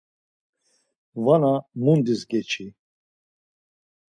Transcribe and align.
Vana 1.23 1.53
mundis 1.83 2.21
geçi. 2.31 2.65